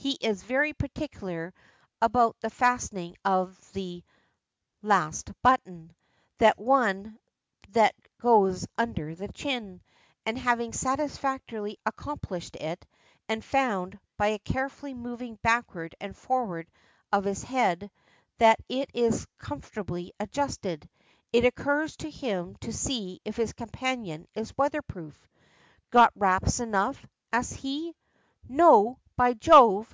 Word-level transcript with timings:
He 0.00 0.12
is 0.20 0.44
very 0.44 0.72
particular 0.72 1.52
about 2.00 2.38
the 2.38 2.50
fastening 2.50 3.16
of 3.24 3.58
the 3.72 4.04
last 4.80 5.32
button 5.42 5.92
that 6.38 6.56
one 6.56 7.18
that 7.70 7.96
goes 8.20 8.64
under 8.78 9.16
the 9.16 9.26
chin 9.26 9.82
and 10.24 10.38
having 10.38 10.72
satisfactorily 10.72 11.80
accomplished 11.84 12.54
it, 12.54 12.86
and 13.28 13.44
found, 13.44 13.98
by 14.16 14.28
a 14.28 14.38
careful 14.38 14.94
moving 14.94 15.34
backward 15.42 15.96
and 16.00 16.16
forward 16.16 16.70
of 17.12 17.24
his 17.24 17.42
head, 17.42 17.90
that 18.38 18.60
it 18.68 18.90
is 18.94 19.26
comfortably 19.38 20.12
adjusted, 20.20 20.88
it 21.32 21.44
occurs 21.44 21.96
to 21.96 22.08
him 22.08 22.54
to 22.60 22.72
see 22.72 23.20
if 23.24 23.34
his 23.34 23.52
companion 23.52 24.28
is 24.34 24.56
weather 24.56 24.80
proof. 24.80 25.26
"Got 25.90 26.12
wraps 26.14 26.60
enough?" 26.60 27.04
asks 27.32 27.54
he. 27.54 27.96
"No, 28.50 29.00
by 29.16 29.34
Jove! 29.34 29.92